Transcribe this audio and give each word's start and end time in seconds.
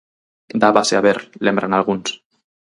Dábase 0.63 0.93
a 0.95 1.03
ver, 1.07 1.19
lembran 1.45 1.71
algúns. 1.73 2.09